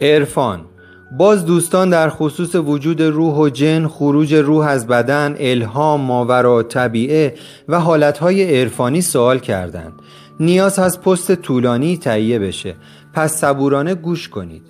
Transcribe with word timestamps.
عرفان. 0.00 0.60
باز 1.18 1.46
دوستان 1.46 1.90
در 1.90 2.08
خصوص 2.08 2.54
وجود 2.54 3.02
روح 3.02 3.34
و 3.34 3.48
جن، 3.48 3.86
خروج 3.86 4.34
روح 4.34 4.66
از 4.66 4.86
بدن، 4.86 5.36
الهام، 5.38 6.00
ماورا 6.00 6.62
طبیعه 6.62 7.34
و 7.68 7.80
حالتهای 7.80 8.60
عرفانی 8.60 9.02
سوال 9.02 9.38
کردند. 9.38 9.92
نیاز 10.40 10.78
از 10.78 11.00
پست 11.00 11.34
طولانی 11.34 11.96
تهیه 11.96 12.38
بشه. 12.38 12.74
پس 13.14 13.36
صبورانه 13.36 13.94
گوش 13.94 14.28
کنید. 14.28 14.62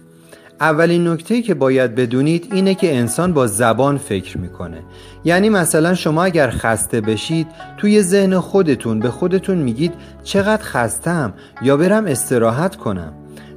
اولین 0.61 1.09
نکته 1.09 1.43
که 1.43 1.55
باید 1.55 1.95
بدونید 1.95 2.49
اینه 2.53 2.75
که 2.75 2.97
انسان 2.97 3.33
با 3.33 3.47
زبان 3.47 3.99
فکر 3.99 4.39
می‌کنه. 4.39 4.83
یعنی 5.25 5.49
مثلا 5.49 5.95
شما 5.95 6.25
اگر 6.25 6.51
خسته 6.51 7.01
بشید 7.01 7.47
توی 7.77 8.03
ذهن 8.03 8.39
خودتون 8.39 9.01
به 9.01 9.11
خودتون 9.11 9.59
میگید 9.59 9.93
چقدر 10.25 10.63
خستم 10.63 11.35
یا 11.63 11.77
برم 11.77 12.07
استراحت 12.07 12.77
کنم. 12.77 13.13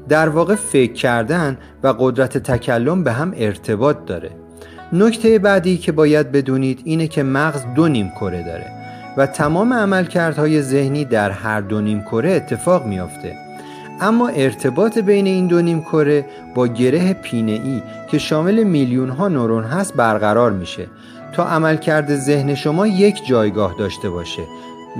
در 0.09 0.29
واقع 0.29 0.55
فکر 0.55 0.93
کردن 0.93 1.57
و 1.83 1.95
قدرت 1.99 2.37
تکلم 2.37 3.03
به 3.03 3.11
هم 3.11 3.33
ارتباط 3.37 3.97
داره. 4.05 4.31
نکته 4.93 5.39
بعدی 5.39 5.77
که 5.77 5.91
باید 5.91 6.31
بدونید 6.31 6.81
اینه 6.83 7.07
که 7.07 7.23
مغز 7.23 7.65
دو 7.75 7.87
نیم 7.87 8.09
کره 8.09 8.43
داره 8.43 8.65
و 9.17 9.25
تمام 9.25 9.73
عملکردهای 9.73 10.61
ذهنی 10.61 11.05
در 11.05 11.31
هر 11.31 11.61
دو 11.61 11.81
نیم 11.81 12.01
کره 12.01 12.31
اتفاق 12.31 12.85
میافته. 12.85 13.35
اما 14.01 14.27
ارتباط 14.27 14.97
بین 14.97 15.25
این 15.25 15.47
دو 15.47 15.61
نیم 15.61 15.81
کره 15.81 16.25
با 16.55 16.67
گره 16.67 17.13
پینه 17.13 17.51
ای 17.51 17.81
که 18.11 18.17
شامل 18.17 18.63
میلیون 18.63 19.09
ها 19.09 19.27
نورون 19.27 19.63
هست 19.63 19.93
برقرار 19.93 20.51
میشه 20.51 20.87
تا 21.33 21.45
عملکرد 21.45 22.15
ذهن 22.15 22.55
شما 22.55 22.87
یک 22.87 23.27
جایگاه 23.27 23.75
داشته 23.79 24.09
باشه 24.09 24.41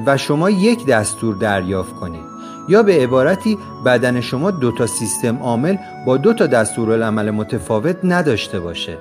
و 0.05 0.17
شما 0.17 0.49
یک 0.49 0.85
دستور 0.85 1.35
دریافت 1.35 1.94
کنید. 1.95 2.33
یا 2.67 2.84
به 2.84 2.94
عبارتی 2.94 3.58
بدن 3.85 4.22
شما 4.22 4.52
دو 4.52 4.72
تا 4.72 4.88
سیستم 4.88 5.38
عامل 5.38 5.77
با 6.05 6.17
دو 6.17 6.34
تا 6.34 6.48
دستورالعمل 6.48 7.31
متفاوت 7.31 7.98
نداشته 8.03 8.59
باشه. 8.59 8.98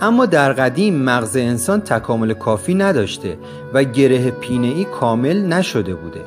اما 0.00 0.26
در 0.26 0.52
قدیم 0.52 0.94
مغز 0.94 1.36
انسان 1.36 1.80
تکامل 1.80 2.32
کافی 2.32 2.74
نداشته 2.74 3.38
و 3.74 3.84
گره 3.84 4.30
پینه 4.30 4.66
ای 4.66 4.84
کامل 4.84 5.46
نشده 5.46 5.94
بوده. 5.94 6.20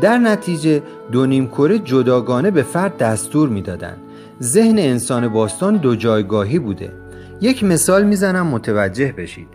در 0.00 0.18
نتیجه 0.18 0.82
دو 1.12 1.26
نیم 1.26 1.48
کره 1.48 1.78
جداگانه 1.78 2.50
به 2.50 2.62
فرد 2.62 2.96
دستور 2.96 3.48
می‌دادند 3.48 3.98
ذهن 4.42 4.78
انسان 4.78 5.28
باستان 5.28 5.76
دو 5.76 5.96
جایگاهی 5.96 6.58
بوده. 6.58 6.92
یک 7.40 7.64
مثال 7.64 8.04
می‌زنم 8.04 8.46
متوجه 8.46 9.12
بشید. 9.12 9.48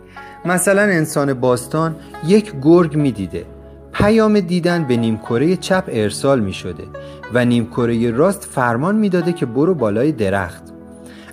مثلا 0.44 0.82
انسان 0.82 1.34
باستان 1.34 1.96
یک 2.26 2.52
گرگ 2.62 2.96
می‌دیده. 2.96 3.44
پیام 3.98 4.40
دیدن 4.40 4.84
به 4.84 4.96
نیمکره 4.96 5.56
چپ 5.56 5.84
ارسال 5.88 6.40
می 6.40 6.52
شده 6.52 6.84
و 7.34 7.44
نیمکره 7.44 8.10
راست 8.10 8.44
فرمان 8.44 8.96
می‌داده 8.96 9.32
که 9.32 9.46
برو 9.46 9.74
بالای 9.74 10.12
درخت. 10.12 10.62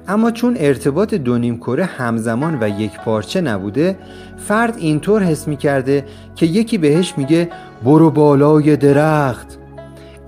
اما 0.07 0.31
چون 0.31 0.55
ارتباط 0.59 1.13
دو 1.13 1.37
نیمکره 1.37 1.85
همزمان 1.85 2.57
و 2.61 2.81
یک 2.81 2.91
پارچه 3.05 3.41
نبوده 3.41 3.97
فرد 4.37 4.77
اینطور 4.77 5.23
حس 5.23 5.47
می 5.47 5.57
کرده 5.57 6.05
که 6.35 6.45
یکی 6.45 6.77
بهش 6.77 7.13
میگه 7.17 7.49
برو 7.83 8.11
بالای 8.11 8.75
درخت. 8.75 9.57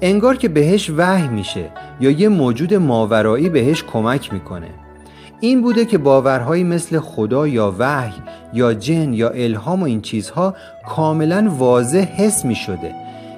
انگار 0.01 0.35
که 0.35 0.49
بهش 0.49 0.89
وحی 0.97 1.27
میشه 1.27 1.69
یا 1.99 2.09
یه 2.09 2.29
موجود 2.29 2.73
ماورایی 2.73 3.49
بهش 3.49 3.83
کمک 3.83 4.33
می‌کنه. 4.33 4.69
این 5.39 5.61
بوده 5.61 5.85
که 5.85 5.97
باورهایی 5.97 6.63
مثل 6.63 6.99
خدا 6.99 7.47
یا 7.47 7.75
وحی 7.79 8.13
یا 8.55 8.73
جن 8.73 9.13
یا 9.13 9.29
الهام 9.29 9.81
و 9.81 9.85
این 9.85 10.01
چیزها 10.01 10.53
کاملا 10.87 11.47
واضح 11.57 12.07
حس 12.17 12.45
می 12.45 12.55
شده 12.55 12.95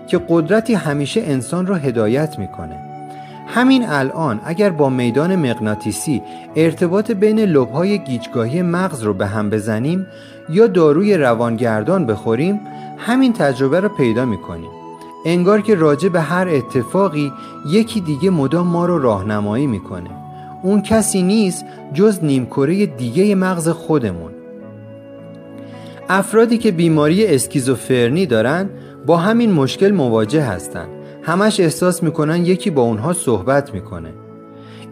که 0.08 0.22
قدرتی 0.30 0.74
همیشه 0.74 1.22
انسان 1.22 1.68
را 1.68 1.76
هدایت 1.76 2.40
می‌کنه 2.40 2.88
همین 3.48 3.90
الان 3.90 4.40
اگر 4.46 4.70
با 4.70 4.90
میدان 4.90 5.36
مغناطیسی 5.36 6.22
ارتباط 6.56 7.12
بین 7.12 7.40
لبهای 7.40 8.00
گیجگاهی 8.00 8.62
مغز 8.62 9.04
رو 9.04 9.14
به 9.14 9.28
هم 9.28 9.50
بزنیم 9.50 10.08
یا 10.50 10.68
داروی 10.68 11.18
روانگردان 11.18 12.06
بخوریم 12.06 12.60
همین 12.98 13.34
تجربه 13.34 13.80
رو 13.80 13.90
پیدا 13.90 14.26
می‌کنیم 14.26 14.70
انگار 15.26 15.62
که 15.62 15.76
راجع 15.76 16.10
به 16.10 16.22
هر 16.22 16.48
اتفاقی 16.48 17.32
یکی 17.70 18.02
دیگه 18.02 18.30
مدام 18.30 18.68
ما 18.68 18.86
رو 18.86 19.00
راهنمایی 19.00 19.68
می‌کنه 19.68 20.10
اون 20.64 20.82
کسی 20.82 21.22
نیست 21.24 21.66
جز 21.94 22.24
نیمکره 22.24 22.86
دیگه 22.86 23.36
مغز 23.36 23.70
خودمون. 23.70 24.37
افرادی 26.10 26.58
که 26.58 26.72
بیماری 26.72 27.26
اسکیزوفرنی 27.26 28.26
دارن 28.26 28.70
با 29.06 29.18
همین 29.18 29.52
مشکل 29.52 29.92
مواجه 29.92 30.42
هستند 30.42 30.90
همش 31.24 31.60
احساس 31.60 32.04
می‌کنن 32.04 32.46
یکی 32.46 32.70
با 32.70 32.82
اونها 32.82 33.14
صحبت 33.14 33.74
می‌کنه. 33.74 34.14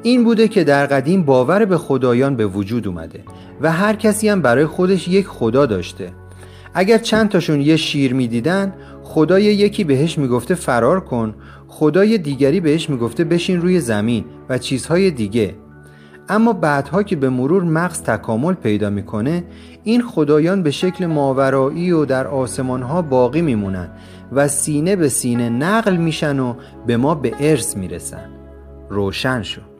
این 0.03 0.23
بوده 0.23 0.47
که 0.47 0.63
در 0.63 0.85
قدیم 0.85 1.23
باور 1.23 1.65
به 1.65 1.77
خدایان 1.77 2.35
به 2.35 2.45
وجود 2.45 2.87
اومده 2.87 3.23
و 3.61 3.71
هر 3.71 3.95
کسی 3.95 4.29
هم 4.29 4.41
برای 4.41 4.65
خودش 4.65 5.07
یک 5.07 5.27
خدا 5.27 5.65
داشته. 5.65 6.11
اگر 6.73 6.97
چند 6.97 7.29
تاشون 7.29 7.61
یه 7.61 7.75
شیر 7.75 8.13
می‌دیدن 8.13 8.73
خدای 9.03 9.43
یکی 9.43 9.83
بهش 9.83 10.17
می‌گفته 10.17 10.55
فرار 10.55 10.99
کن 10.99 11.35
خدای 11.67 12.17
دیگری 12.17 12.59
بهش 12.59 12.89
می‌گفته 12.89 13.23
بشین 13.23 13.61
روی 13.61 13.79
زمین 13.79 14.25
و 14.49 14.57
چیزهای 14.57 15.11
دیگه. 15.11 15.55
اما 16.29 16.53
بعدها 16.53 17.03
که 17.03 17.15
به 17.15 17.29
مرور 17.29 17.63
مغز 17.63 18.01
تکامل 18.01 18.53
پیدا 18.53 18.89
می‌کنه 18.89 19.43
این 19.83 20.01
خدایان 20.01 20.63
به 20.63 20.71
شکل 20.71 21.05
ماورایی 21.05 21.91
و 21.91 22.05
در 22.05 22.27
آسمانها 22.27 23.01
باقی 23.01 23.41
میمونن 23.41 23.89
و 24.31 24.47
سینه 24.47 24.95
به 24.95 25.09
سینه 25.09 25.49
نقل 25.49 25.95
میشن 25.95 26.39
و 26.39 26.53
به 26.87 26.97
ما 26.97 27.15
به 27.15 27.33
ارث 27.39 27.77
می‌رسن. 27.77 28.29
روشن 28.89 29.41
شد 29.41 29.74